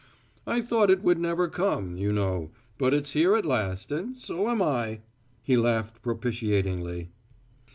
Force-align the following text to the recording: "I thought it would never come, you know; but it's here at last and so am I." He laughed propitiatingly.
"I 0.47 0.61
thought 0.61 0.89
it 0.89 1.03
would 1.03 1.19
never 1.19 1.47
come, 1.47 1.95
you 1.95 2.11
know; 2.11 2.49
but 2.79 2.91
it's 2.91 3.11
here 3.11 3.35
at 3.35 3.45
last 3.45 3.91
and 3.91 4.17
so 4.17 4.49
am 4.49 4.59
I." 4.59 5.01
He 5.43 5.55
laughed 5.55 6.01
propitiatingly. 6.01 7.11